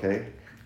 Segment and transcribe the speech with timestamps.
[0.00, 0.20] Ok.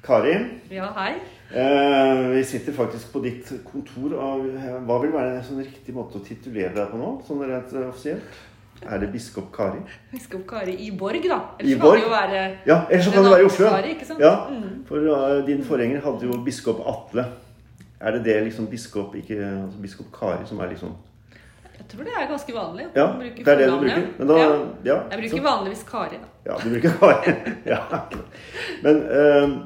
[0.04, 1.15] Karin, Ja, hei.
[1.50, 4.12] eh, vi sitter faktisk på ditt kontor.
[4.21, 4.40] Av,
[4.87, 7.88] hva vil være en sånn riktig måte å titulere deg på nå, sånn rent eh,
[7.88, 8.36] offisielt?
[8.84, 9.80] Er det biskop Kari?
[10.12, 11.38] Biskop Kari i Borg, da.
[11.58, 12.00] I Ellers så Borg?
[12.02, 13.70] kan det jo være Ja, ellers kan det være i Oslo.
[13.70, 13.96] Kari.
[14.20, 14.84] Ja, Mm.
[14.86, 17.25] for uh, din forgjenger hadde jo biskop Atle.
[18.01, 20.93] Er det det liksom biskop, ikke altså biskop Kari, som er liksom
[21.79, 22.84] Jeg tror det er ganske vanlig.
[22.96, 24.06] Ja, det er det du bruker.
[24.18, 24.48] Men da, ja.
[24.84, 26.29] ja, Jeg bruker så- vanligvis Kari, da.
[26.46, 27.34] Ja, du bruker Kari.
[27.73, 27.80] ja.
[28.84, 29.56] Men eh,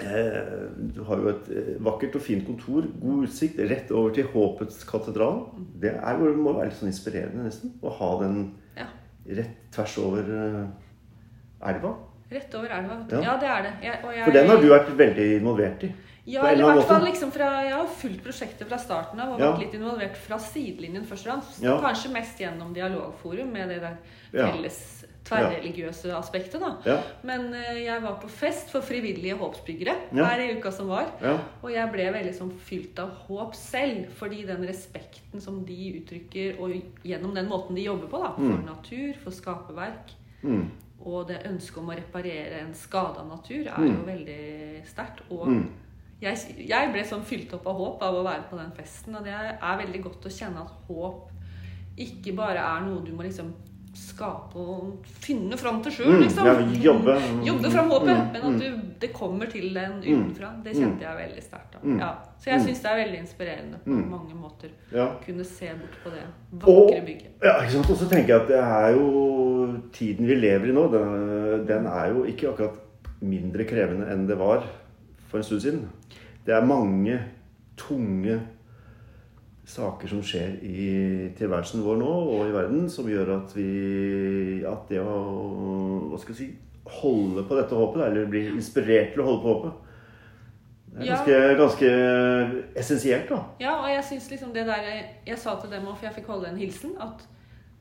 [0.00, 2.88] eh, du har jo et eh, vakkert og fint kontor.
[3.02, 5.44] God utsikt rett over til Håpets katedral.
[5.80, 8.40] Det er, det må være litt sånn inspirerende, nesten, å ha den
[8.80, 8.88] Ja.
[9.28, 10.64] rett tvers over eh,
[11.70, 11.94] elva.
[12.30, 13.06] Rett over elva.
[13.10, 13.20] Ja.
[13.22, 13.72] Ja, det er det.
[13.82, 15.92] Jeg, jeg, For den har du vært veldig involvert i.
[16.26, 19.40] Ja, eller i hvert fall liksom fra, Jeg har fulgt prosjektet fra starten av og
[19.40, 19.50] Ja.
[19.52, 21.62] vært litt involvert fra sidelinjen først og fremst.
[21.62, 21.76] Ja.
[21.80, 23.96] Kanskje mest gjennom dialogforum med det der
[24.32, 26.60] felles tverrreligiøse aspektet.
[26.60, 26.76] da.
[26.84, 26.96] Ja.
[27.24, 30.24] Men uh, jeg var på fest for frivillige håpsbyggere Ja.
[30.24, 31.06] her i uka som var.
[31.22, 31.38] Ja.
[31.62, 36.58] Og jeg ble veldig sånn fylt av håp selv, fordi den respekten som de uttrykker,
[36.60, 36.72] og
[37.04, 38.64] gjennom den måten de jobber på, da, for Mm.
[38.66, 40.12] natur, for skaperverk,
[40.44, 40.70] Mm.
[41.00, 43.96] Og det ønsket om å reparere en skada natur, er Mm.
[43.96, 45.20] jo veldig sterkt.
[45.30, 45.70] Og Mm.
[46.20, 49.24] jeg, jeg ble sånn fylt opp av håp av å være på den festen, og
[49.24, 51.30] det er veldig godt å kjenne at håp
[51.98, 53.52] ikke bare er noe du må liksom
[53.94, 56.46] skape og finne fram til sjøl, Mm, liksom.
[56.46, 57.14] ja, jobbe.
[57.46, 58.08] Jobbe fram håpet.
[58.16, 58.54] Mm, Men mm.
[58.54, 60.50] at du, det kommer til en utenfra.
[60.64, 61.76] Det kjente jeg veldig sterkt.
[61.82, 61.98] Mm.
[62.00, 62.08] Ja.
[62.40, 62.66] Så jeg Mm.
[62.66, 64.10] syns det er veldig inspirerende på Mm.
[64.10, 64.68] mange måter.
[64.92, 65.06] Ja.
[65.26, 67.30] Kunne se bort på det vakre bygget.
[67.42, 67.90] ja, ikke sant?
[67.90, 71.86] og så tenker jeg at det er jo tiden vi lever i nå, den, den
[71.86, 72.78] er jo ikke akkurat
[73.22, 74.64] mindre krevende enn det var
[75.28, 75.88] for en stund siden.
[76.46, 77.20] Det er mange
[77.76, 78.40] tunge
[79.64, 84.88] saker som skjer i tilværelsen vår nå og i verden, som gjør at vi At
[84.88, 86.48] det å hva skal jeg si,
[87.00, 89.72] holde på dette håpet, eller bli inspirert til å holde på håpet,
[90.94, 91.16] det er Ja.
[91.16, 91.88] ganske, ganske
[92.76, 93.40] essensielt, da.
[93.60, 94.84] Ja, og jeg synes liksom det der
[95.26, 97.24] Jeg sa til dem, for jeg fikk holde en hilsen, at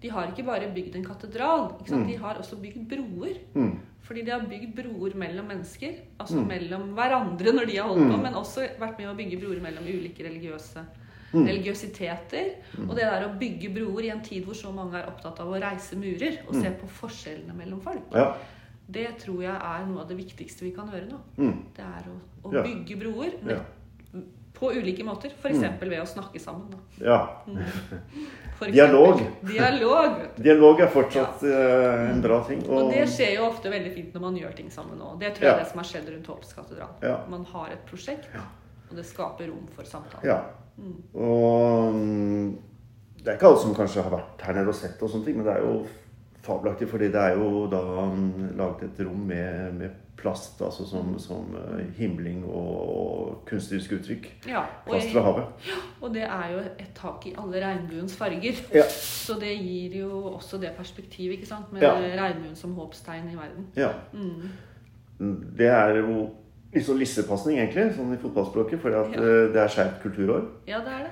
[0.01, 1.69] de har ikke bare bygd en katedral.
[1.89, 2.07] Mm.
[2.07, 3.37] De har også bygd broer.
[3.55, 3.77] Mm.
[4.03, 5.93] Fordi de har bygd broer mellom mennesker.
[6.19, 6.47] Altså Mm.
[6.47, 8.21] mellom hverandre når de har holdt på, Mm.
[8.23, 10.83] men også vært med å bygge broer mellom ulike religiøse
[11.33, 11.47] Mm.
[11.47, 12.49] religiøsiteter.
[12.87, 15.47] Og det der å bygge broer i en tid hvor så mange er opptatt av
[15.49, 18.17] å reise murer og se på forskjellene mellom folk, Mm.
[18.19, 18.35] Ja.
[18.89, 21.19] det tror jeg er noe av det viktigste vi kan gjøre nå.
[21.37, 21.63] Mm.
[21.75, 22.61] Det er å, å Ja.
[22.63, 23.59] bygge broer Ja.
[24.53, 25.31] på ulike måter.
[25.41, 25.57] F.eks.
[25.81, 26.69] ved å snakke sammen.
[26.69, 26.77] Da.
[27.05, 27.27] ja.
[28.59, 29.19] For Dialog.
[29.41, 30.19] Dialog.
[30.37, 32.61] Dialog er fortsatt eh, en bra ting.
[32.69, 35.19] Og Og, det skjer jo ofte veldig fint når man gjør ting sammen òg.
[35.19, 35.55] Det tror jeg Ja.
[35.55, 37.01] er det som har skjedd rundt Håpskatedralen.
[37.01, 37.17] Ja.
[37.27, 38.27] Man har et prosjekt,
[38.91, 40.23] og det skaper rom for samtale.
[41.13, 42.47] Og mm,
[43.19, 45.37] det er ikke alle som kanskje har vært her nede og sett og sånne ting,
[45.39, 45.83] men det er jo
[46.43, 51.13] fabelaktig, fordi det er jo da mm, laget et rom med, med plast, altså som,
[51.19, 54.27] som eh, himling og, og kunstnerisk uttrykk.
[54.47, 55.63] Ja, og, Plast fra havet.
[55.67, 58.61] Ja, og det er jo et tak i alle regnbuens farger.
[58.75, 58.85] Ja.
[59.25, 61.95] Så det gir jo også det perspektivet, ikke sant, med Ja.
[62.19, 63.67] regnbuen som håpstegn i verden.
[63.79, 63.91] Ja.
[64.13, 64.51] Mm.
[65.57, 66.29] Det er jo
[66.73, 69.21] litt sånn lissepasning, egentlig, sånn i fotballspråket, at Ja.
[69.21, 70.47] eh, det er skjevt kulturår.
[70.67, 71.11] Ja, det er det.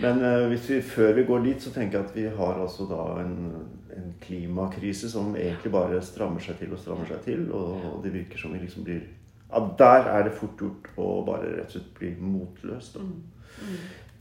[0.00, 2.86] Men eh, hvis vi, før vi går dit, så tenker jeg at vi har altså
[2.88, 3.66] da en,
[3.96, 7.48] en klimakrise som egentlig bare strammer seg til og strammer seg til.
[7.52, 9.02] Og, og det virker som vi liksom blir
[9.50, 12.92] Ja, der er det fort gjort å bare rett og slett bli motløs.
[12.94, 13.00] Da.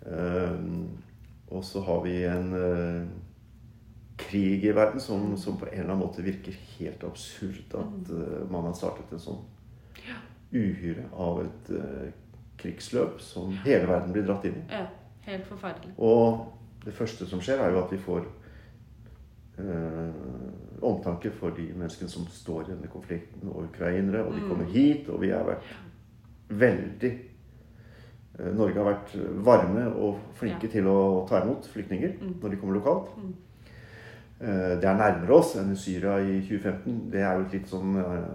[0.09, 0.55] Eh,
[1.49, 3.07] og så har vi en uh,
[4.17, 7.73] krig i verden som, som på en eller annen måte virker helt absurd.
[7.73, 9.39] At uh, man har startet en sånn
[10.53, 12.09] uhyre av et eh,
[12.59, 14.65] krigsløp som hele verden blir dratt inn i.
[14.73, 14.85] Ja,
[15.27, 15.93] helt forferdelig.
[15.97, 16.45] Og
[16.85, 18.25] det første som skjer, er jo at vi får
[19.59, 20.11] eh,
[20.81, 24.23] omtanke for de menneskene som står i denne konflikten, og ukrainere.
[24.25, 25.73] Og de kommer hit, og vi har vært
[26.49, 27.11] veldig
[28.39, 29.13] eh, Norge har vært
[29.45, 30.71] varme og flinke Ja.
[30.79, 33.11] til å ta imot flyktninger når de kommer lokalt.
[33.19, 33.33] Mm.
[34.39, 37.09] Eh, det er nærmere oss enn i Syria i 2015.
[37.11, 38.29] Det er jo et litt sånn eh,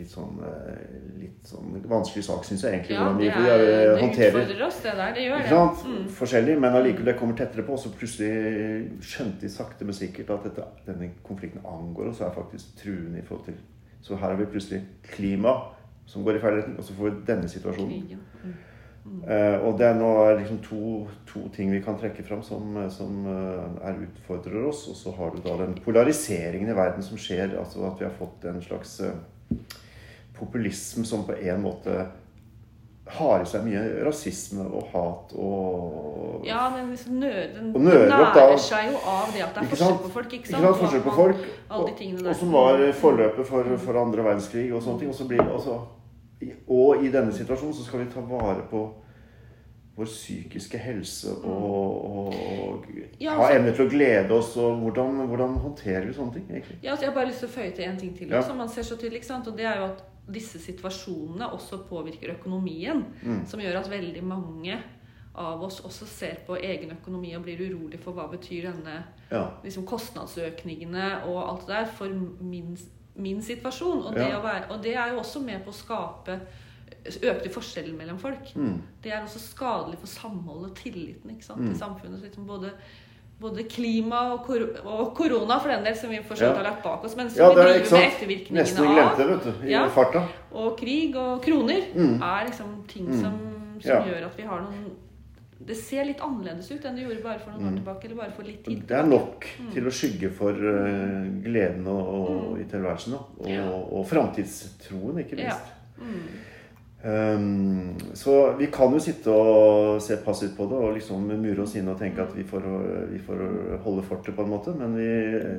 [0.00, 0.84] Litt sånn, eh,
[1.20, 2.94] litt sånn vanskelig sak, syns jeg egentlig.
[2.96, 5.10] Ja, hvordan det, vi er, eh, det håndterer utfordrer oss, det der.
[5.16, 5.90] Det gjør det.
[5.90, 6.06] Mm.
[6.20, 7.76] Forskjellig, men allikevel det kommer tettere på.
[7.80, 8.30] Så plutselig
[9.04, 13.20] skjønte de sakte, men sikkert at dette, denne konflikten angår oss og er faktisk truende
[13.20, 13.60] i forhold til
[14.00, 15.52] Så her har vi plutselig klima
[16.08, 18.18] som går i feil retning, og så får vi denne situasjonen.
[18.44, 18.54] Mm.
[19.04, 19.20] Mm.
[19.24, 20.86] Uh, og det er nå liksom to,
[21.28, 24.86] to ting vi kan trekke fram som, som uh, er utfordrer oss.
[24.92, 27.56] Og så har du da den polariseringen i verden som skjer.
[27.60, 29.16] altså At vi har fått en slags eh,
[30.38, 32.06] populisme som på en måte
[33.10, 38.04] har i seg mye rasisme og hat og Ja, den, liksom nød, den, Og nører
[38.06, 40.02] den opp da- nærer seg jo av det at det er Ikke forskjell sant?
[40.02, 40.26] på folk.
[40.26, 40.62] Ikke Ikke sant?
[40.62, 40.70] sant?
[40.70, 41.36] Og Forskjell på folk.
[41.70, 41.90] Og,
[42.30, 45.08] og som var forløpet for, for andre verdenskrig og sånne ting.
[45.10, 45.80] Og så blir altså
[46.68, 48.84] Og i denne situasjonen så skal vi ta vare på
[50.00, 52.86] vår psykiske helse og, og
[53.20, 54.54] Ja, ha altså- evne til å glede oss.
[54.56, 56.78] Og hvordan, hvordan håndterer vi sånne ting, egentlig?
[56.82, 58.42] Ja, altså jeg har bare lyst til å føye til en ting til Ja.
[58.42, 59.22] som man ser så tydelig.
[59.30, 63.04] Og det er jo at disse situasjonene også påvirker økonomien.
[63.22, 63.46] Mm.
[63.46, 64.78] Som gjør at veldig mange
[65.34, 69.50] av oss også ser på egen økonomi og blir urolig for hva betyr denne Ja.
[69.64, 72.08] liksom kostnadsøkningene og alt det der for
[72.40, 72.76] min,
[73.16, 74.06] min situasjon.
[74.06, 76.40] Og det, være, og det er jo også med på å skape
[77.04, 78.54] økte forskjellen mellom folk.
[78.56, 78.80] Mm.
[79.02, 81.70] Det er også skadelig for samholdet og tilliten ikke Mm.
[81.72, 82.18] i samfunnet.
[82.20, 82.70] Så Liksom både,
[83.40, 86.54] både klima og, kor og korona, for den del, som vi fortsatt Ja.
[86.54, 89.16] har lagt bak oss, men som Ja, vi er driver med ettervirkningene av.
[89.16, 89.66] glemte du.
[89.66, 89.84] I Ja.
[90.52, 92.20] Og krig og kroner Mm.
[92.22, 93.20] er liksom ting Mm.
[93.20, 93.32] som,
[93.80, 94.02] som Ja.
[94.04, 94.90] gjør at vi har noen
[95.62, 97.84] Det ser litt annerledes ut enn det gjorde bare for noen år Mm.
[97.84, 98.04] tilbake.
[98.06, 99.72] Eller bare for litt tid Det er nok Mm.
[99.74, 103.12] til å skygge for eh, gleden og, og, i tilværelsen.
[103.12, 103.68] Og, Ja.
[103.70, 105.44] og framtidstroen, ikke Ja.
[105.44, 105.60] minst.
[106.00, 106.22] Mm.
[107.04, 111.72] Um, så vi kan jo sitte og se passivt på det og liksom mure oss
[111.80, 112.66] inn og tenke at vi får,
[113.08, 113.38] vi får
[113.86, 114.74] holde fortet, på en måte.
[114.76, 115.06] Men vi,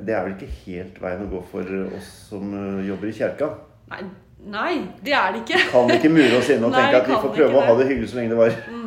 [0.06, 3.48] det er vel ikke helt veien å gå for oss som uh, jobber i kjerka.
[3.90, 4.04] Nei,
[4.54, 5.58] nei, det er det ikke.
[5.64, 7.74] Vi Kan ikke mure oss inn og Nei, tenke at vi får prøve å ha
[7.80, 7.88] det.
[7.90, 8.62] hyggelig så lenge det varer.
[8.70, 8.78] Mm.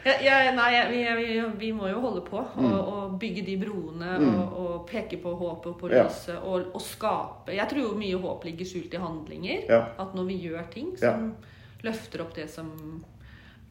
[0.00, 2.72] Ja, ja, nei, vi, vi, vi må jo holde på og, Mm.
[2.72, 4.28] og bygge de broene Mm.
[4.40, 6.06] og, og peke på håpet og på Ja.
[6.40, 9.66] og, og skape Jeg tror jo mye håp ligger skjult i handlinger.
[10.00, 11.34] At når vi gjør ting som
[11.82, 13.04] løfter opp det som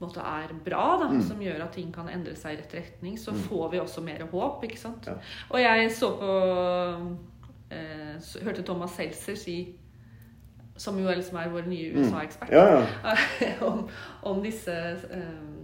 [0.01, 1.21] måte er bra, da, Mm.
[1.21, 3.39] som gjør at ting kan endre seg i rett retning, så Mm.
[3.49, 4.63] får vi også mer håp.
[4.63, 5.05] ikke sant?
[5.07, 5.15] Ja.
[5.51, 7.17] Og jeg så på
[7.71, 9.75] eh, så, Hørte Thomas Seltzer si
[10.77, 11.99] som jo liksom er vår nye Mm.
[12.05, 13.15] USA-ekspert Ja, ja.
[13.67, 13.89] om,
[14.23, 14.71] om disse
[15.11, 15.59] eh,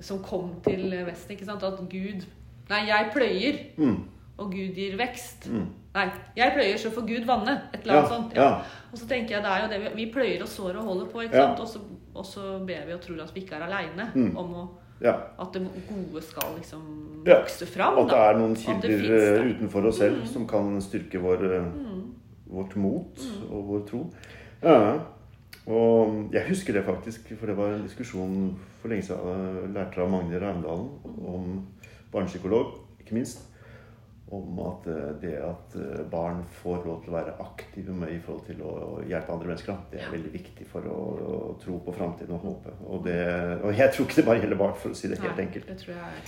[0.00, 1.36] som kom til Vesten.
[1.36, 1.62] ikke sant?
[1.62, 2.24] At Gud
[2.68, 4.02] Nei, jeg pløyer, Mm.
[4.38, 5.46] og Gud gir vekst.
[5.48, 5.68] Mm.
[5.94, 7.54] Nei, jeg pløyer, så får Gud vanne.
[7.74, 8.34] Et eller annet Ja, sånt.
[8.34, 8.62] ja.
[8.92, 11.06] Og så tenker jeg det er jo det vi, vi pløyer og sår og holder
[11.06, 11.46] på, ikke Ja.
[11.46, 11.60] sant?
[11.60, 11.80] Og så,
[12.14, 14.36] og så ber vi og tror at vi ikke er aleine Mm.
[14.36, 14.68] om å,
[15.00, 15.14] ja.
[15.40, 17.98] at det gode skal liksom Ja, vokse fram.
[17.98, 20.26] At det er noen kilder eh, utenfor oss selv Mm.
[20.26, 22.14] som kan styrke vår, eh, Mm.
[22.50, 23.18] vårt mot
[23.50, 24.10] og vår tro.
[24.62, 24.98] Ja.
[25.66, 29.64] Og jeg husker det faktisk, for det var en diskusjon for lenge siden.
[29.64, 30.88] Jeg lærte av Magne Raundalen
[31.26, 31.66] om
[32.12, 33.42] barnepsykolog, ikke minst.
[34.30, 38.18] Om at eh, det at eh, barn får lov til å være aktive med i
[38.20, 38.72] forhold til å
[39.08, 42.74] hjelpe andre mennesker, det er veldig viktig for å, å tro på framtiden og håpe.
[42.84, 43.16] Og, det,
[43.64, 45.70] og jeg tror ikke det bare gjelder barn, for å si det helt Nei, enkelt.
[45.72, 46.18] Det er.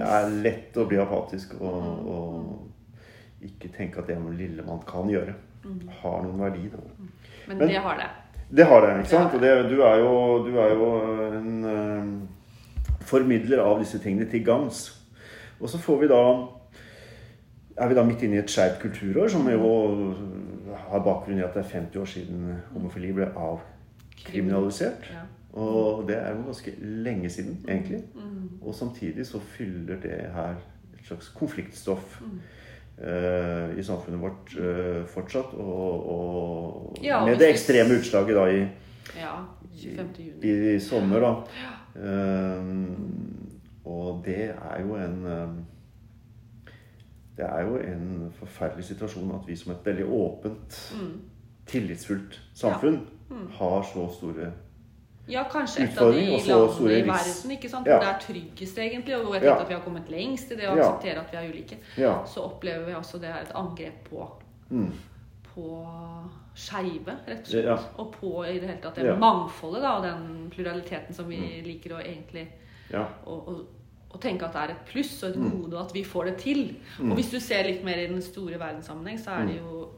[0.00, 2.08] Det er lett å bli apatisk og, Mm.
[2.10, 5.34] og ikke tenke at det lille man kan gjøre,
[5.64, 5.88] Mm.
[6.02, 6.66] har noen verdi.
[6.74, 6.78] Da.
[7.48, 8.10] Men, Men- det har det.
[8.50, 9.34] Det har det, ikke sant?
[9.34, 10.88] Og det, du, er jo, du er jo
[11.38, 14.82] en uh, formidler av disse tingene til gangs.
[15.60, 16.20] Og så får vi da
[17.76, 20.14] er vi da midt inne i et skeivt kulturår, som jo
[20.88, 25.08] har bakgrunn i at det er 50 år siden homofili ble avkriminalisert.
[25.12, 25.24] Ja.
[25.60, 28.00] Og det er jo ganske lenge siden, egentlig.
[28.14, 28.48] Mm.
[28.62, 30.54] Og samtidig så fyller det her
[30.94, 32.40] et slags konfliktstoff Mm.
[33.08, 35.54] eh, i samfunnet vårt uh, fortsatt.
[35.54, 38.58] Og, og Ja, med det ekstreme utslaget da i,
[39.18, 39.34] ja.
[39.74, 40.06] 25.
[40.18, 40.50] juni.
[40.70, 41.34] i, i sommer, da.
[41.96, 42.64] Eh,
[43.84, 45.26] og det er jo en
[47.36, 51.20] Det er jo en forferdelig situasjon at vi som et veldig åpent, Mm.
[51.66, 53.00] tillitsfullt samfunn
[53.30, 53.50] Mm.
[53.52, 54.52] har så store
[55.28, 57.86] Ja, kanskje et av de og landene i verden ikke sant?
[57.86, 57.98] Ja.
[57.98, 59.56] det er tryggest, egentlig, og hvor jeg Ja.
[59.60, 60.82] at vi har kommet lengst i det å Ja.
[60.92, 61.76] akseptere at vi er ulike.
[61.96, 62.24] Ja.
[62.26, 64.30] Så opplever vi altså det er et angrep på,
[64.70, 64.92] Mm.
[65.54, 65.86] på
[66.54, 67.64] skeive, rett og slett.
[67.64, 67.78] ja.
[67.98, 69.16] Og på i det hele tatt det Ja.
[69.16, 72.48] mangfoldet da, og den pluraliteten som vi liker å egentlig
[72.92, 73.06] ja.
[73.26, 73.64] å,
[74.14, 75.50] å, tenke at det er et pluss og et Mm.
[75.50, 76.76] gode, og at vi får det til.
[77.00, 77.10] Mm.
[77.10, 79.66] Og hvis du ser litt mer i den store verdenssammenheng, så er det Mm.
[79.66, 79.88] jo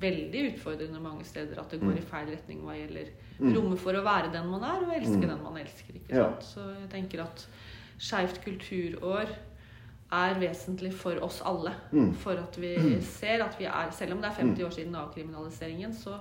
[0.00, 1.98] veldig utfordrende mange steder at det går Mm.
[1.98, 3.08] i feil retning hva gjelder
[3.40, 3.54] Mm.
[3.56, 5.28] rommet for å være den man er, og elske Mm.
[5.28, 5.92] den man elsker.
[5.94, 6.40] ikke sant?
[6.42, 7.46] Så jeg tenker at
[7.98, 9.28] Skeivt kulturår
[10.10, 11.74] er vesentlig for oss alle.
[11.92, 12.14] Mm.
[12.14, 15.92] For at vi ser at vi er Selv om det er 50 år siden avkriminaliseringen,
[15.92, 16.14] så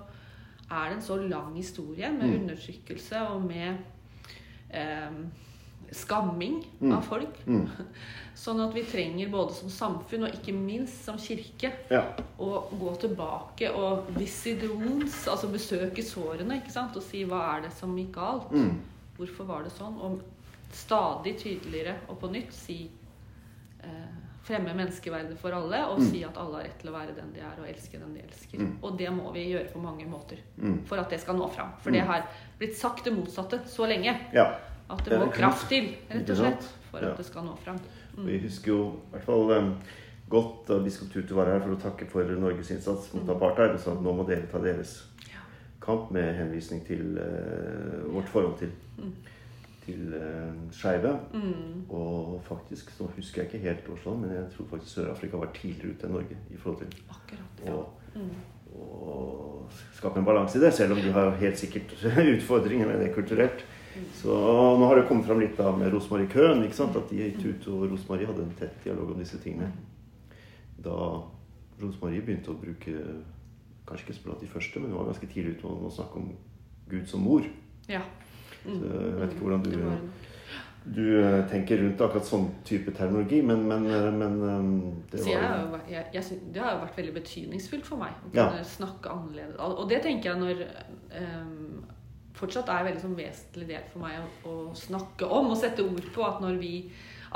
[0.70, 2.42] er det en så lang historie med Mm.
[2.50, 3.78] undertrykkelse og med
[4.72, 5.10] eh,
[5.96, 6.94] skamming Mm.
[6.98, 7.40] av folk.
[7.48, 7.68] Mm.
[8.40, 12.04] Sånn at vi trenger både som samfunn og ikke minst som kirke ja.
[12.40, 16.96] å gå tilbake og visit the wounds, altså besøke sårene ikke sant?
[16.96, 18.52] og si hva er det som gikk galt?
[18.56, 18.78] Mm.
[19.18, 19.98] Hvorfor var det sånn?
[20.00, 20.22] Og
[20.72, 22.90] stadig tydeligere og på nytt si
[23.84, 24.16] eh,
[24.48, 27.42] fremme menneskeverdet for alle og si at alle har rett til å være den de
[27.44, 28.64] er, og elske den de elsker.
[28.64, 28.72] Mm.
[28.82, 30.80] Og det må vi gjøre på mange måter Mm.
[30.88, 31.76] for at det skal nå fram.
[31.84, 32.24] For det har
[32.58, 34.16] blitt sagt det motsatte så lenge.
[34.34, 34.48] Ja.
[34.90, 35.36] At det må kult.
[35.38, 37.12] kraft til, rett og slett, for Ja.
[37.12, 37.80] at det skal nå fram.
[38.18, 38.26] Mm.
[38.26, 39.74] Vi husker jo i hvert fall um,
[40.30, 43.74] godt da biskop Tutu var her for å takke for Norges innsats mot apartheid.
[43.74, 45.40] Og sa at nå må dere ta deres Ja.
[45.82, 48.72] kamp med henvisning til uh, vårt forhold til,
[49.86, 51.14] til uh, skeive.
[51.34, 51.86] Mm.
[51.90, 55.94] Og faktisk, så husker jeg ikke helt årstall, men jeg tror faktisk Sør-Afrika var tidligere
[55.96, 57.66] ute enn Norge i forhold til Akkurat.
[57.66, 57.74] Ja.
[57.74, 58.30] å, Mm.
[59.96, 60.74] skape en balanse i det.
[60.74, 61.92] Selv om de har helt sikkert
[62.36, 63.64] utfordringer med det kulturelt.
[64.16, 64.36] Så
[64.80, 66.64] nå har det kommet fram litt da med Rosmarie Køhn.
[66.64, 66.96] ikke sant?
[66.96, 69.72] At de Tutu og Rosmarie hadde en tett dialog om disse tingene.
[70.84, 70.96] Da
[71.82, 72.94] Rosmarie begynte å bruke
[73.90, 76.28] Kanskje ikke blant de første, men hun var ganske tidlig ute med å snakke om
[76.92, 77.42] Gud som mor.
[77.90, 78.02] ja.
[78.60, 79.78] Så jeg vet ikke hvordan du,
[80.94, 84.68] du eh, tenker rundt akkurat sånn type terminologi, men, men, eh, men eh,
[85.14, 88.50] det var jeg jeg, jeg, det har jo vært veldig betydningsfullt for meg å Ja.
[88.52, 89.56] kunne snakke annerledes.
[89.64, 90.62] Og det tenker jeg når
[91.24, 91.80] ehm,
[92.40, 95.84] Fortsatt er en veldig sånn vesentlig del for meg å, å snakke om og sette
[95.84, 96.74] ord på at når vi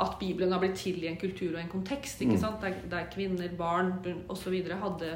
[0.00, 2.60] at Bibelen har blitt til i en kultur og en kontekst ikke Mm.
[2.62, 3.92] Der, der kvinner, barn
[4.28, 4.54] osv.
[4.80, 5.10] hadde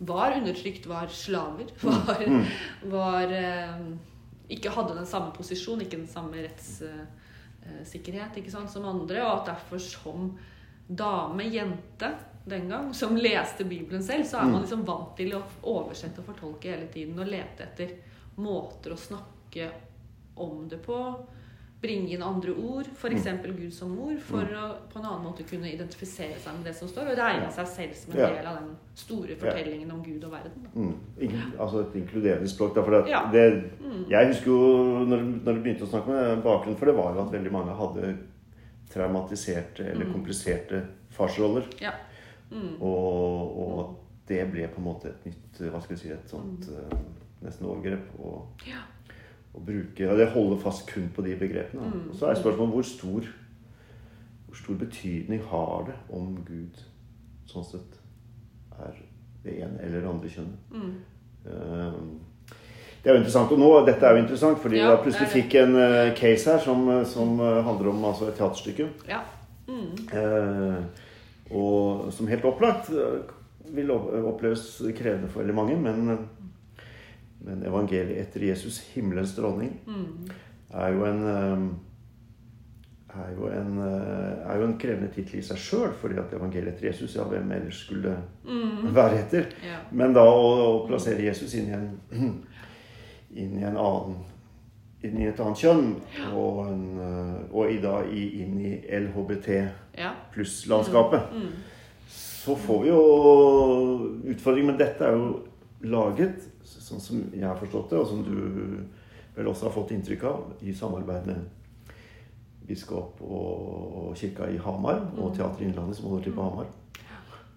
[0.00, 2.44] var undertrykt, var slaver, var, Mm.
[2.92, 3.80] var eh,
[4.48, 6.36] Ikke hadde den samme posisjon, ikke den samme
[7.66, 10.28] rettssikkerhet ikke sant, som andre, og at derfor som
[10.88, 12.12] dame, jente
[12.46, 14.62] den gang, som leste Bibelen selv, så er man Mm.
[14.62, 17.96] liksom vant til å oversette og fortolke hele tiden og lete etter
[18.38, 19.70] måter å snakke
[20.36, 20.98] om det på.
[21.80, 23.26] Bringe inn andre ord, f.eks.
[23.56, 24.54] Gud som mor, for Mm.
[24.56, 27.66] å på en annen måte kunne identifisere seg med det som står, og regne seg
[27.68, 28.30] selv som en Ja.
[28.30, 30.66] del av den store fortellingen om Gud og verden.
[30.74, 31.58] Mm.
[31.60, 32.74] Altså et inkluderende språk.
[32.74, 33.30] Da, for det, Ja.
[33.30, 34.08] det, Mm.
[34.08, 37.20] jeg husker jo når, når du begynte å snakke med bakgrunnen for det, var jo
[37.20, 38.18] at veldig mange hadde
[38.90, 40.12] traumatiserte eller Mm.
[40.12, 41.64] kompliserte farsroller.
[41.80, 41.92] Ja.
[42.50, 42.80] Mm.
[42.80, 46.60] Og, og det ble på en måte et nytt Hva skal vi si Et sånt
[46.68, 46.98] Mm.
[47.46, 48.12] Nesten overgrep.
[48.18, 48.82] Og, Ja.
[49.54, 51.88] og bruke og Det holder fast kun på de begrepene.
[51.92, 52.10] Mm.
[52.10, 53.32] Og så er spørsmålet hvor stor
[54.46, 56.78] hvor stor betydning har det om Gud
[57.46, 57.98] sånn sett
[58.78, 58.94] er
[59.44, 60.70] det ene eller andre kjønnet.
[60.70, 60.94] Mm.
[61.46, 62.20] Um,
[63.02, 65.34] Det er jo interessant, og nå, Dette er jo interessant, fordi Ja, jeg plutselig det
[65.42, 68.88] fikk en uh, case her som, eh, som uh, handler om altså, et teaterstykke.
[69.08, 69.20] ja.
[69.68, 69.92] Mm.
[70.14, 70.84] Uh,
[71.50, 72.90] og som helt opplagt
[73.74, 75.76] vil oppleves krevende for veldig mange.
[75.76, 76.28] Men,
[77.44, 80.30] men evangeliet etter Jesus, himmelens dronning, Mm.
[80.74, 81.66] er jo en eh,
[83.16, 86.74] er jo en, eh, er jo en krevende tittel i seg sjøl, fordi at evangeliet
[86.74, 88.94] etter Jesus, ja, hvem ellers skulle Mm.
[88.94, 89.46] være etter?
[89.64, 89.78] Ja.
[89.92, 92.00] Men da å, å plassere Jesus inn i en,
[93.36, 94.16] inn i en annen
[95.04, 95.90] inn i et annet kjønn,
[96.34, 99.68] og, en, eh, og i da i, inn i LHBT
[100.34, 101.50] pluss-landskapet, Mm.
[102.08, 103.00] så får vi jo
[104.32, 104.66] utfordringer.
[104.66, 105.42] Men dette er jo
[105.82, 108.84] laget, sånn som jeg har forstått det, og som du
[109.36, 111.44] vel også har fått inntrykk av, i samarbeid med
[112.66, 116.66] biskop og, kirka i Hamar og Teater Innlandet, som holder til på Hamar.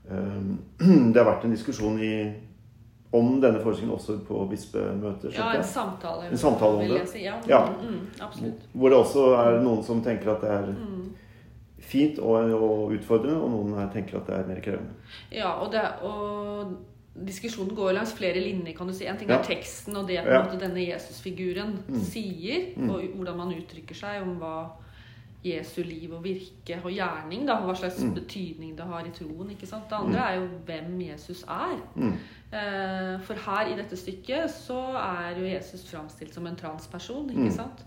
[0.10, 0.60] Um,
[1.14, 2.12] Det har vært en diskusjon i,
[3.16, 5.34] om denne forestillingen også på bispemøter.
[5.34, 7.08] ja, en samtale, En samtale om det.
[7.10, 7.24] si.
[7.26, 7.64] Ja, Ja.
[7.82, 8.54] Mm, mm.
[8.74, 11.10] Hvor det også er noen som tenker at det er Mm.
[11.80, 14.94] fint og, og utfordrende, og noen tenker at det er mer krevende.
[15.32, 16.76] Ja, og, det, og
[17.26, 19.06] diskusjonen går langs flere linjer, kan du si.
[19.06, 19.40] En ting Ja.
[19.40, 20.44] er teksten og det på en Ja.
[20.44, 22.00] måte denne Jesusfiguren Mm.
[22.04, 22.90] sier, Mm.
[22.90, 24.70] og hvordan man uttrykker seg om hva
[25.46, 28.14] Jesu liv og virke og gjerning, da, hva slags Mm.
[28.16, 29.50] betydning det har i troen.
[29.52, 29.90] ikke sant?
[29.90, 31.78] Det andre er jo hvem Jesus er.
[31.96, 32.14] Mm.
[32.54, 37.40] Eh, For her i dette stykket så er jo Jesus framstilt som en transperson, ikke
[37.42, 37.52] Mm.
[37.52, 37.86] sant?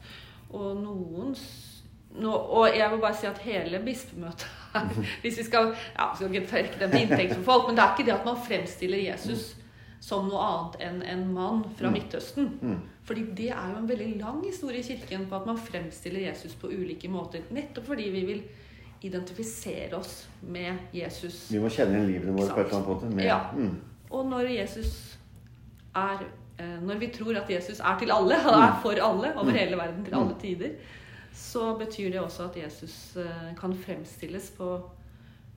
[0.50, 1.82] Og noens
[2.20, 4.46] no, Og jeg vil bare si at hele bispemøtet
[5.22, 7.92] Hvis vi skal ja, skal ikke tørke det til inntekt for folk, men det er
[7.96, 9.56] ikke det at man fremstiller Jesus
[10.02, 11.92] som noe annet enn en mann fra Mm.
[11.94, 12.48] Midtøsten.
[12.62, 12.80] Mm.
[13.06, 16.54] Fordi det er jo en veldig lang historie i kirken på at man fremstiller Jesus
[16.54, 17.40] på ulike måter.
[17.50, 18.42] Nettopp fordi vi vil
[19.02, 21.48] identifisere oss med Jesus.
[21.52, 23.10] Vi må kjenne livene våre på et eller annet måte.
[23.14, 23.38] Med, Ja.
[23.56, 23.76] mm.
[24.10, 25.18] Og når Jesus
[25.94, 26.22] er
[26.58, 29.76] eh, Når vi tror at Jesus er til alle, han er for alle over hele
[29.76, 30.68] verden til alle tider,
[31.34, 34.72] så betyr det også at Jesus eh, kan fremstilles på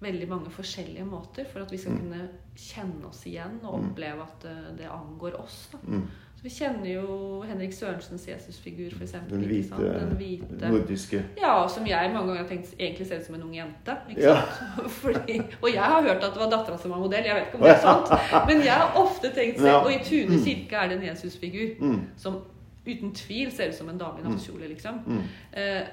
[0.02, 2.00] veldig mange forskjellige måter for at vi skal Mm.
[2.00, 3.90] kunne kjenne oss igjen og Mm.
[3.92, 5.70] oppleve at eh, det angår oss.
[5.84, 6.04] Mm.
[6.36, 9.12] Så vi kjenner jo Henrik Sørensens Jesusfigur, f.eks.
[9.30, 10.70] Den hvite, Den hvite.
[10.70, 13.96] nordiske Ja, som jeg mange ganger har tenkt egentlig ser ut som en ung jente.
[14.10, 14.36] Ikke Ja.
[15.02, 17.24] Fordi, og jeg har hørt at det var dattera som var modell.
[17.26, 18.48] Jeg vet ikke om det er sant.
[18.48, 22.02] Men jeg har ofte tenkt selv, og i Tune kirke er det en Jesusfigur mm.
[22.18, 22.42] som
[22.86, 25.00] uten tvil ser ut som en dame i nattkjole, liksom.
[25.06, 25.22] Mm.
[25.54, 25.88] Eh,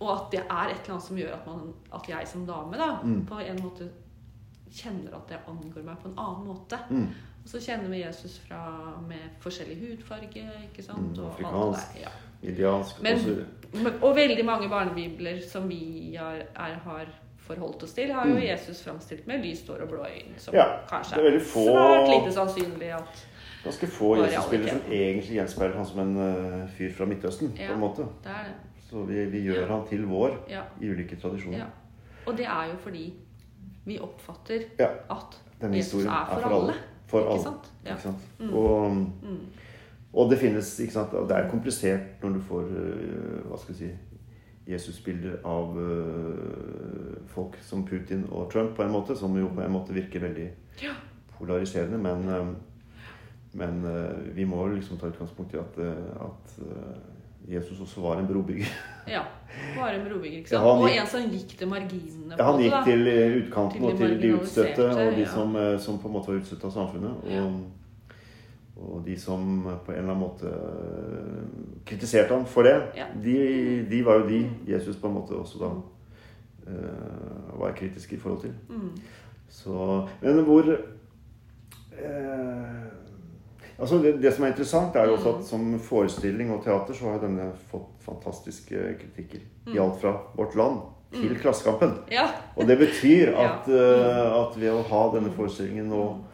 [0.00, 2.76] og at det er et eller annet som gjør at, man, at jeg som dame
[2.78, 3.26] da, Mm.
[3.26, 3.88] på en måte
[4.70, 6.78] kjenner at det angår meg på en annen måte.
[6.90, 7.08] Mm.
[7.44, 8.60] Og så kjenner vi Jesus fra,
[9.08, 11.16] med forskjellig hudfarge, ikke sant?
[11.16, 11.94] Mm, og afrikansk.
[11.94, 12.00] der.
[12.00, 12.08] Ja.
[12.42, 17.06] Idealsk Men- og veldig mange barnebibler som vi har, er, har
[17.38, 18.42] forholdt oss til, har jo Mm.
[18.42, 22.08] Jesus framstilt med lyst hår og blå øyne, som Ja, kanskje er veldig få- svært
[22.20, 23.26] lite sannsynlig at
[23.64, 27.50] Ganske få Jesus-spillere som egentlig gjenspeiler han som en uh, fyr fra Midtøsten.
[27.56, 28.06] på en måte.
[28.24, 28.54] det er det.
[28.90, 30.62] Så vi, vi gjør han til vår Ja.
[30.80, 31.58] i ulike tradisjoner.
[31.58, 31.64] ja.
[32.26, 33.14] Og det er jo fordi
[33.86, 35.38] vi oppfatter Ja, at
[35.74, 36.74] Jesus for, er for alle.
[37.06, 37.42] For ikke alle.
[37.42, 37.72] sant?
[37.84, 37.90] Ja.
[37.90, 38.16] Ikke sant?
[38.40, 38.54] Mm.
[38.54, 38.90] Og,
[39.22, 39.38] Mm.
[40.12, 41.10] og det finnes ikke sant?
[41.28, 43.90] Det er komplisert når du får uh, hva skal vi si,
[44.68, 49.72] Jesus-bilder av uh, folk som Putin og Trump, på en måte, som jo på en
[49.72, 50.48] måte virker veldig
[50.82, 50.92] Ja.
[51.38, 51.98] polariserende.
[51.98, 52.46] Men, øh,
[53.58, 55.96] men øh, vi må liksom ta utgangspunkt i at, øh,
[56.26, 58.66] at øh, Jesus også var en brobygger.
[59.14, 59.22] Ja.
[59.78, 60.62] Var en brobygger, ikke Ja, sant?
[60.68, 62.82] han og en som gikk til marginene Ja, han gikk da.
[62.84, 65.28] til eh, utkanten Til og til de utstøtte og de ja.
[65.32, 67.14] som, eh, som på en måte var utstøtt av samfunnet.
[67.32, 67.44] Ja.
[67.44, 67.60] Og,
[68.78, 69.46] og de som
[69.86, 71.46] på en eller annen måte eh,
[71.88, 73.06] kritiserte ham for det, Ja.
[73.24, 74.42] de, de var jo de
[74.74, 75.70] Jesus på en måte også da
[76.68, 78.52] uh, var kritisk i forhold til.
[78.68, 78.90] Mm.
[79.48, 80.78] Så, men hvor eh,
[83.78, 85.38] altså det, det som er interessant, er jo også Mm.
[85.38, 89.40] at som forestilling og teater så har denne fått fantastiske kritikker.
[89.66, 89.82] I Mm.
[89.82, 90.80] alt fra Vårt Land
[91.12, 91.92] til Klassekampen.
[92.10, 92.26] Ja.
[92.56, 96.24] Og det betyr at, eh, at ved å ha denne forestillingen nå Mm.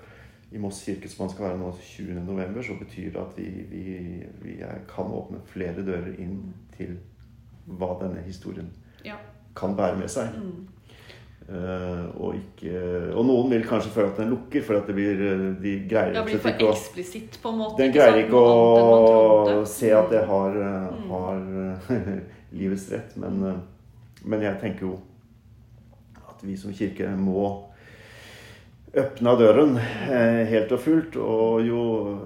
[0.52, 2.20] i Moss kirke, som man skal være nå 20.
[2.26, 4.56] november, så betyr det at vi, vi, vi
[4.88, 6.96] kan åpne flere dører inn til
[7.66, 8.68] hva denne historien
[9.04, 9.14] ja.
[9.56, 10.28] kan bære med seg.
[10.36, 10.68] Mm.
[11.44, 12.78] Eh, og, ikke,
[13.12, 16.14] og noen vil kanskje føle at den lukker, for at det blir, eh, de greier
[16.16, 17.76] Det blir for ikke eksplisitt, på en måte.
[17.82, 21.10] Den greier ikke å se at det har, eh, Mm.
[21.10, 21.42] har
[22.60, 23.12] livets rett.
[23.20, 23.60] Men,
[24.24, 24.94] men jeg tenker jo
[26.24, 27.44] at vi som kirke må
[28.94, 31.16] åpne døren helt og fullt.
[31.20, 31.80] Og, jo,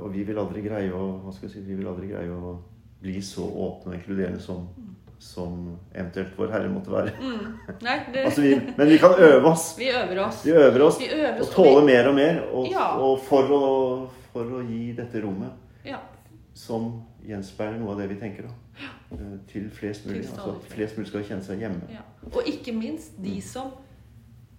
[0.04, 2.58] og vi vil aldri greie å hva skal jeg si, vi vil aldri greie å
[3.02, 4.66] bli så åpne og inkluderende som,
[5.18, 7.12] som eventuelt Vår Herre måtte være.
[7.18, 7.56] Mm.
[7.82, 9.64] Nei, det, Altså vi, men vi kan øve oss.
[9.78, 10.44] vi øver oss.
[10.46, 11.50] Vi øver oss Vi øver og oss.
[11.54, 11.86] tåle vi...
[11.92, 12.38] mer og mer.
[12.52, 12.86] Og, Ja.
[13.02, 15.50] og for, å, for å gi dette rommet
[15.88, 15.98] ja.
[16.54, 18.54] som gjenspeiler noe av det vi tenker da.
[18.84, 18.94] ja.
[19.50, 20.22] Til flest mulig.
[20.26, 21.86] Til Altså flest mulig skal kjenne seg hjemme.
[21.92, 22.04] Ja.
[22.32, 23.24] Og ikke minst Mm.
[23.24, 23.70] de som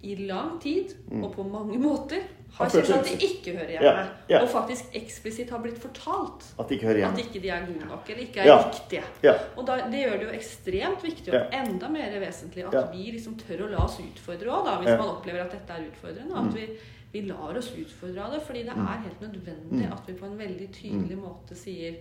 [0.02, 2.22] i lang tid og på mange måter
[2.56, 3.90] har syntes kjent at de ikke hører hjemme.
[3.90, 4.38] Ja, ja.
[4.42, 7.18] Og faktisk eksplisitt har blitt fortalt At de ikke hører hjemme.
[7.18, 8.56] at ikke de er gode nok eller ikke er Ja.
[8.70, 9.34] riktige.
[9.56, 13.36] Og da, det gjør det jo ekstremt viktig og enda mer vesentlig at vi liksom
[13.38, 16.34] tør å la oss utfordre òg, hvis man opplever at dette er utfordrende.
[16.34, 16.48] Mm.
[16.48, 16.66] At vi,
[17.12, 19.92] vi lar oss utfordre av det, fordi det er helt nødvendig Mm.
[19.92, 21.94] at vi på en veldig tydelig måte sier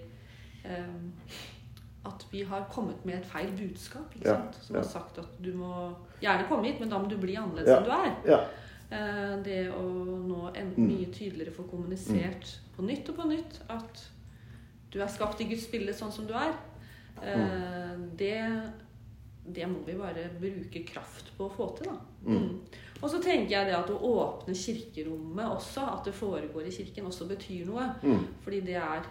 [0.66, 1.12] ehm,
[2.06, 4.14] at vi har kommet med et feil budskap.
[4.16, 4.56] ikke sant?
[4.62, 7.78] Som har sagt at du må gjerne komme hit, men da må du bli annerledes
[7.78, 8.16] enn du er.
[8.26, 8.40] Ja.
[8.92, 9.84] Eh, Det å
[10.28, 10.88] nå en, Mm.
[10.88, 14.08] mye tydeligere få kommunisert på nytt og på nytt at
[14.92, 16.54] du er skapt i Guds bilde sånn som du er,
[17.22, 18.72] eh, det,
[19.54, 21.86] det må vi bare bruke kraft på å få til.
[21.92, 22.00] da.
[22.26, 22.60] Mm.
[23.02, 27.06] Og så tenker jeg det at å åpne kirkerommet også, at det foregår i kirken,
[27.06, 27.94] også betyr noe.
[28.04, 28.26] Mm.
[28.44, 29.04] Fordi det er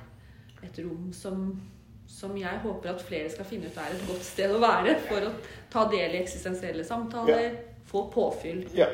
[0.63, 1.61] et rom som,
[2.09, 5.29] som jeg håper at flere skal finne ut er et godt sted å være for
[5.29, 5.33] å
[5.73, 8.89] ta del i eksistensielle samtaler, få påfyll ja.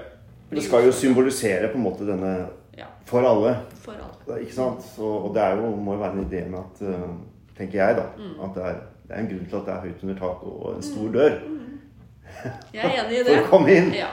[0.50, 2.32] Det skal jo symbolisere på en måte denne
[2.76, 3.54] ja, for alle.
[3.82, 4.40] for alle.
[4.42, 4.82] Ikke sant?
[4.86, 7.14] Så, og det er jo, må jo være en idé med at eh,
[7.54, 8.04] Tenker jeg, da.
[8.18, 8.38] Mm.
[8.42, 10.62] At det er, det er en grunn til at det er høyt under tak og
[10.72, 11.36] en stor dør.
[12.74, 13.92] Jeg er enig i For å komme inn.
[13.94, 14.08] Ja.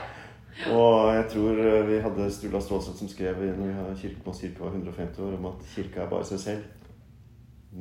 [0.70, 4.22] Og jeg tror eh, vi hadde Sturla Strålseth som skrev i når vi har kirke,
[4.28, 6.70] Moss kirke var 150 år, om at kirka er bare seg selv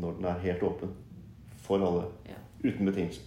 [0.01, 0.93] når den er helt åpen
[1.71, 2.07] for alle.
[2.29, 2.39] Ja.
[2.63, 3.23] Uten betingelser.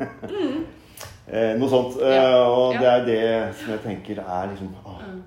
[1.32, 1.98] eh, noe sånt.
[2.02, 3.22] Eh, og det er det
[3.60, 5.22] som jeg tenker er liksom ah, Mm.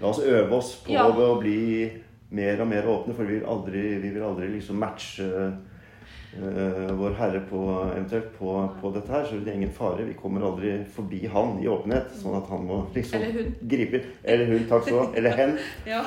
[0.00, 1.90] La oss øve oss på å bli
[2.32, 7.16] mer og mer åpne, for vi vil aldri, vi vil aldri liksom matche uh, vår
[7.18, 9.26] Herre på, eventuelt på, på dette her.
[9.28, 10.06] Så det er ingen fare.
[10.08, 13.52] Vi kommer aldri forbi han i åpenhet, sånn at han må liksom Eller hun.
[13.74, 14.00] gripe.
[14.24, 15.08] Eller hun, takk skal du ha.
[15.20, 15.56] Eller hen.
[15.92, 16.00] Ja.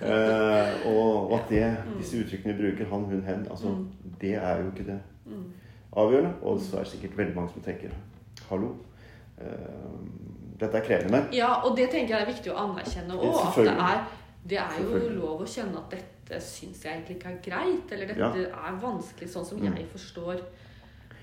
[0.00, 1.64] uh, og, og at det,
[2.00, 4.09] disse uttrykkene vi bruker, han, hun, hen, altså, Mm.
[4.20, 5.52] Det er jo ikke det Mm.
[5.96, 6.32] avgjørende.
[6.42, 7.90] Og så er det sikkert veldig mange som tenker
[8.48, 8.70] hallo,
[9.38, 9.46] eh,
[10.60, 11.28] dette er krevende.
[11.32, 13.46] ja, og det tenker jeg er viktig å anerkjenne òg.
[13.48, 14.04] At det er,
[14.48, 17.92] det er jo lov å kjenne at dette syns jeg egentlig ikke er greit.
[17.92, 18.68] Eller dette Ja.
[18.68, 19.76] er vanskelig sånn som Mm.
[19.76, 20.40] jeg forstår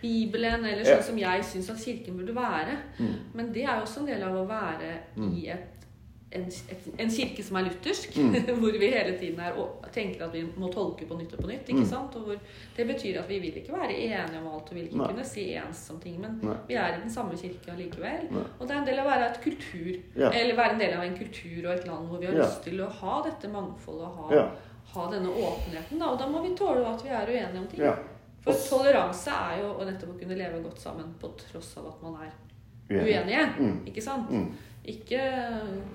[0.01, 2.77] Bibelen, eller sånn som jeg syns at kirken burde være.
[2.99, 3.13] Mm.
[3.33, 5.33] Men det er jo også en del av å være Mm.
[5.37, 5.76] i et
[6.31, 6.43] en,
[6.99, 8.33] en kirke som er luthersk, Mm.
[8.59, 9.55] hvor vi hele tiden er,
[9.95, 11.69] tenker at vi må tolke på nytt og på nytt.
[11.69, 11.89] ikke Mm.
[11.89, 12.11] sant?
[12.19, 12.35] Hvor,
[12.75, 15.07] det betyr at vi vil ikke være enige om alt og vil ikke Nei.
[15.07, 16.55] kunne si ens om ting, men Nei.
[16.67, 18.27] vi er i den samme kirke allikevel.
[18.59, 20.29] Og det er en del av å være et kultur, Ja.
[20.31, 22.43] eller være en del av en kultur og et land hvor vi har Ja.
[22.43, 24.49] lyst til å ha dette mangfoldet og ha, Ja.
[24.93, 25.99] ha denne åpenheten.
[25.99, 26.05] Da.
[26.11, 27.93] Og da må vi tåle at vi er uenige om ting.
[28.43, 32.15] For toleranse er jo nettopp å kunne leve godt sammen på tross av at man
[32.21, 32.31] er
[32.89, 33.45] uenige.
[33.59, 33.85] Mm.
[33.87, 34.29] Ikke sant?
[34.87, 34.93] Mm.
[34.93, 35.19] Ikke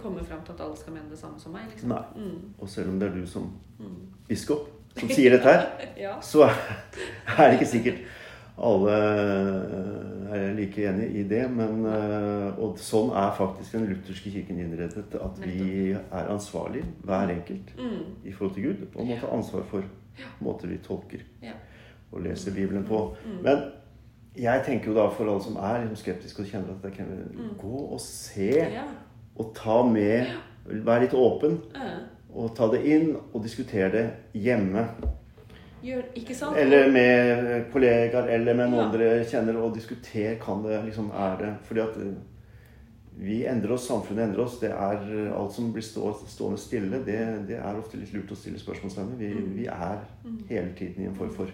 [0.02, 1.62] komme fram til at alle skal mene det samme som meg.
[1.70, 1.88] liksom.
[1.88, 2.02] Nei.
[2.16, 2.54] Mm.
[2.58, 3.94] Og selv om det er du som Mm.
[4.28, 6.20] biskop som sier dette her, Ja.
[6.20, 6.42] så
[7.38, 7.98] er det ikke sikkert
[8.58, 8.92] alle
[10.32, 11.50] er like enig i det.
[11.50, 15.14] Men, eh, og sånn er faktisk den lutherske kirken innredet.
[15.14, 18.14] At vi er ansvarlig, hver enkelt, Mm.
[18.24, 18.86] i forhold til Gud.
[18.96, 19.82] Og må ta ansvar for
[20.40, 21.52] måter vi tolker Ja.
[22.12, 23.16] og leser Bibelen på.
[23.26, 23.42] Mm.
[23.42, 23.58] Men
[24.36, 27.06] jeg tenker jo da for alle som er liksom skeptiske og kjenner at det kan
[27.36, 27.50] Mm.
[27.60, 28.84] gå og se ja.
[29.36, 30.26] og ta med
[30.64, 31.56] Vær litt åpen
[32.34, 34.86] og ta det inn og diskutere det hjemme.
[35.82, 36.04] Gjør?
[36.56, 38.98] Eller med kollegaer eller med noen Ja.
[38.98, 42.14] dere kjenner, og diskuter kan det liksom er det Fordi at eh,
[43.18, 44.60] vi endrer oss, samfunnet endrer oss.
[44.60, 47.18] Det er eh, alt som blir stå, stående stille, det,
[47.48, 49.18] det er ofte litt lurt å stille spørsmålstegn ved.
[49.18, 49.56] Vi, Mm.
[49.56, 49.98] vi er
[50.48, 51.46] hele tiden i en form for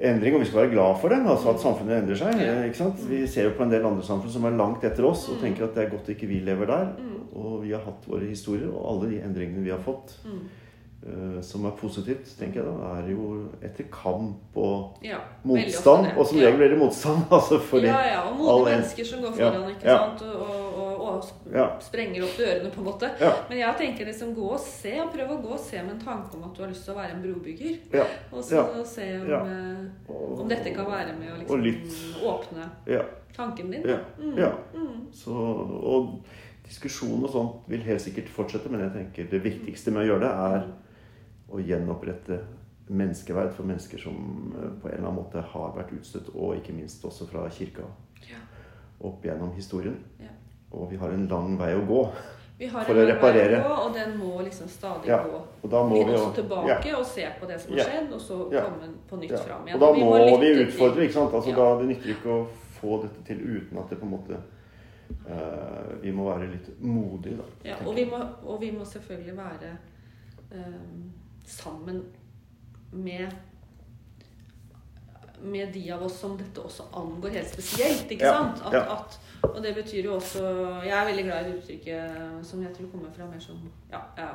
[0.00, 1.18] endring, og vi skal være glad for det.
[1.28, 2.40] Altså at samfunnet endrer seg.
[2.40, 3.02] Eh, ikke sant?
[3.10, 5.64] Vi ser jo på en del andre samfunn som er langt etter oss, og tenker
[5.68, 6.88] at det er godt ikke vi lever der.
[6.98, 7.18] Mm.
[7.36, 10.40] Og vi har hatt våre historier, og alle de endringene vi har fått, Mm.
[11.06, 16.10] eh, som er positivt, tenker jeg da, er jo etter kamp og Ja, motstand.
[16.16, 17.22] Og som regel blir det motstand.
[17.36, 19.96] Altså fordi ja, ja, og modige mennesker som går Ja, foran ikke ja.
[19.98, 20.22] sant?
[20.22, 20.59] Og, og,
[21.20, 21.66] og, og Ja.
[21.84, 23.10] sprenger opp dørene, på en måte.
[23.20, 23.30] Ja.
[23.48, 26.02] Men jeg tenker liksom gå og se, og prøv å gå og se med en
[26.02, 27.78] tanke om at du har lyst til å være en brobygger.
[27.92, 28.04] Ja.
[28.32, 28.84] Og så Ja.
[28.84, 31.92] se om, eh, om dette kan være med å liksom litt,
[32.24, 33.02] åpne Ja.
[33.36, 33.82] tanken din.
[33.86, 33.98] Ja.
[34.18, 34.36] Mm.
[34.38, 34.52] ja.
[34.74, 35.06] Mm.
[35.12, 36.24] Så, og
[36.66, 40.20] diskusjon og sånt vil helt sikkert fortsette, men jeg tenker det viktigste med å gjøre
[40.20, 40.72] det, er
[41.50, 42.40] å gjenopprette
[42.90, 46.72] menneskeverd for mennesker som eh, på en eller annen måte har vært utstøtt, og ikke
[46.74, 47.82] minst også fra kirka
[48.28, 48.36] Ja.
[49.00, 49.96] opp gjennom historien.
[50.20, 50.26] Ja.
[50.72, 52.02] Og vi har en lang vei å gå.
[52.60, 53.62] Vi har For en å reparere.
[53.64, 55.22] gå, og den må liksom stadig Ja.
[55.24, 55.40] gå.
[55.64, 57.84] Og da må Vi vi også tilbake og se på det som har Ja.
[57.84, 58.64] skjedd, og så Ja.
[58.64, 59.36] komme på nytt Ja.
[59.38, 59.74] fram igjen.
[59.74, 61.02] Og da vi må vi utfordre.
[61.02, 61.32] ikke sant?
[61.32, 61.56] Altså, Ja.
[61.56, 62.46] da, Det nytter ikke å
[62.80, 64.36] få dette til uten at det på en måte
[65.28, 67.42] uh, Vi må være litt modige, da.
[67.64, 69.76] Ja, og vi må, og vi må selvfølgelig være
[70.52, 70.58] uh,
[71.46, 72.04] sammen
[72.92, 73.32] med
[75.42, 78.10] med de av oss som dette også angår helt spesielt.
[78.10, 78.66] ikke Ja, sant?
[78.66, 78.92] At, ja.
[78.92, 80.42] at, og det betyr jo også
[80.84, 83.56] Jeg er veldig glad i det uttrykket som jeg tror kommer fra mer som
[83.90, 84.28] ja, ja,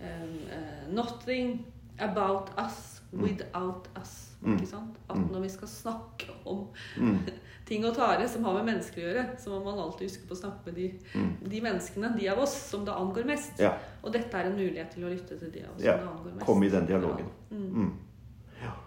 [0.00, 1.66] um, uh, Nothing
[2.00, 4.30] about us without us.
[4.40, 4.54] Mm.
[4.56, 4.96] Ikke sant?
[5.10, 5.28] At Mm.
[5.32, 7.18] når vi skal snakke om Mm,
[7.66, 10.34] ting og tare som har med mennesker å gjøre, så må man alltid huske på
[10.34, 11.50] å snakke med de, mm.
[11.50, 13.58] de menneskene, de av oss, som det angår mest.
[13.58, 13.72] Ja.
[14.02, 16.12] Og dette er en mulighet til å lytte til de av oss Ja, som det
[16.14, 16.46] angår mest.
[16.46, 17.26] Kom i den dialogen.
[17.50, 17.74] Mm.
[17.74, 17.92] Mm.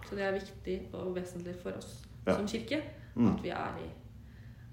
[0.08, 2.34] Så det er viktig og vesentlig for oss Ja.
[2.36, 2.82] som kirke
[3.14, 3.34] Mm.
[3.34, 3.88] at vi er, i,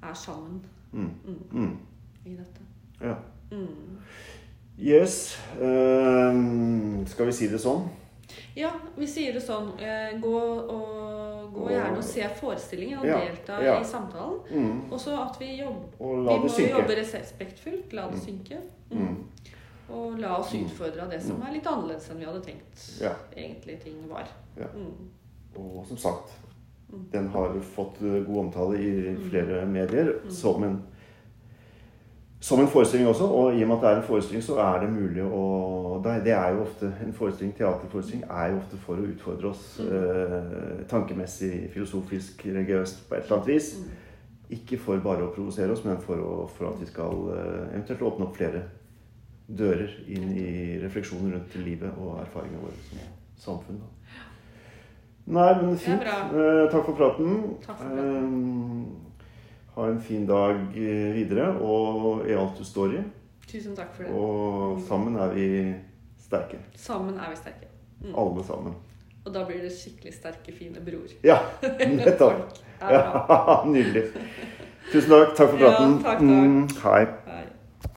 [0.03, 0.61] er sammen
[0.93, 1.09] Mm.
[1.25, 1.77] mm, Mm.
[2.25, 2.61] i dette.
[3.01, 3.15] Ja.
[3.51, 3.97] Mm.
[4.79, 5.37] Yes.
[5.61, 7.87] Uh, skal vi si det sånn?
[8.55, 9.69] Ja, vi sier det sånn.
[9.79, 10.31] Eh, gå,
[10.71, 13.77] og, gå gjerne og se forestillingen og Ja, delta ja.
[13.81, 14.39] i samtalen.
[14.51, 14.91] Mm.
[14.91, 16.69] Og så at vi jobber Vi må synke.
[16.77, 17.93] jobbe respektfullt.
[17.93, 18.57] La det synke.
[18.91, 18.99] Mm.
[19.07, 19.17] Mm.
[19.89, 23.13] Og la oss utfordre av det som er litt annerledes enn vi hadde tenkt Ja.
[23.35, 24.27] egentlig ting var.
[24.57, 24.67] Ja.
[24.75, 25.09] Mm.
[25.57, 26.31] Og som sagt.
[27.11, 30.81] Den har fått eh, god omtale i flere medier som en
[32.41, 34.79] som en forestilling også, og i og med at det er en forestilling, så er
[34.81, 38.97] det mulig å Det det er jo ofte En forestilling, teaterforestilling er jo ofte for
[38.97, 39.91] å utfordre oss Mm.
[39.93, 43.77] eh, tankemessig, filosofisk, religiøst på et eller annet vis.
[43.77, 43.91] Mm.
[44.57, 48.01] Ikke for bare å provosere oss, men for, å, for at vi skal eh, eventuelt
[48.01, 48.63] åpne opp flere
[49.47, 52.97] dører inn i refleksjonen rundt livet og erfaringene våre som
[53.37, 53.79] samfunn.
[53.83, 54.00] Da.
[55.25, 56.01] Nei, men fint.
[56.01, 57.57] Eh, takk for praten.
[57.65, 58.85] Takk for praten.
[58.89, 63.03] Eh, ha en fin dag eh, videre, og i alt du står i.
[63.47, 64.11] Tusen takk for det.
[64.15, 65.47] Og sammen er vi
[66.19, 66.59] sterke.
[66.75, 67.69] Sammen er vi sterke.
[68.01, 68.15] Mm.
[68.17, 68.75] Alle sammen.
[69.25, 71.07] Og da blir det skikkelig sterke, fine bror.
[71.23, 71.37] Ja,
[71.95, 72.57] nettopp.
[72.81, 73.03] Ja,
[73.69, 74.07] nydelig.
[74.91, 75.35] Tusen takk.
[75.37, 75.97] Takk for Ja, praten.
[76.01, 76.21] takk, takk.
[76.21, 77.03] Mm, hei.
[77.27, 77.43] Hei.